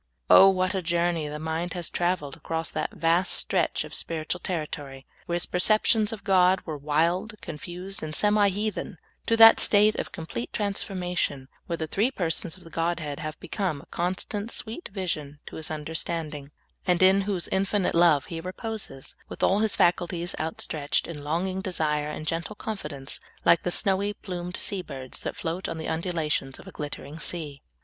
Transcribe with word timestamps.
Oh, 0.31 0.49
what 0.49 0.73
a 0.73 0.81
journey 0.81 1.27
the 1.27 1.37
nuud 1.37 1.73
has 1.73 1.87
traveled 1.87 2.35
across 2.35 2.71
that 2.71 2.91
vast 2.93 3.33
stretch 3.33 3.83
of 3.83 3.93
spiritual 3.93 4.39
territory, 4.39 5.05
where 5.27 5.35
his 5.35 5.45
perceptions 5.45 6.11
of 6.11 6.23
God 6.23 6.59
were 6.65 6.75
wild, 6.75 7.35
con 7.43 7.59
fused, 7.59 8.01
and 8.01 8.15
semi 8.15 8.49
heathen, 8.49 8.97
to 9.27 9.37
that 9.37 9.59
state 9.59 9.93
of 9.99 10.11
complete 10.11 10.51
transformation, 10.51 11.49
where 11.67 11.77
the 11.77 11.85
three 11.85 12.09
persons 12.09 12.57
of 12.57 12.63
the 12.63 12.71
Godhead 12.71 13.19
have 13.19 13.39
become 13.39 13.79
a 13.79 13.85
constant, 13.91 14.49
sweet 14.49 14.89
vision 14.91 15.37
to 15.45 15.57
his 15.57 15.69
under 15.69 15.91
THE 15.93 15.99
TENDER 15.99 16.19
LAMB. 16.19 16.25
I43 16.25 16.45
standing, 16.49 16.51
and 16.87 17.03
in 17.03 17.21
whose 17.21 17.47
infinite 17.49 17.93
love 17.93 18.25
he 18.25 18.41
reposes, 18.41 19.13
with 19.29 19.43
all 19.43 19.59
his 19.59 19.75
faculties 19.75 20.33
outstretched 20.39 21.05
in 21.07 21.23
longing 21.23 21.61
desire 21.61 22.09
and 22.09 22.25
gentle 22.25 22.55
confidence, 22.55 23.19
like 23.45 23.61
the 23.61 23.69
snowy 23.69 24.13
plumed 24.15 24.57
sea 24.57 24.81
birds 24.81 25.19
that 25.19 25.35
float 25.35 25.69
on 25.69 25.77
the 25.77 25.87
undulations 25.87 26.57
of 26.57 26.65
a 26.65 26.71
glittering 26.71 27.19
sea 27.19 27.61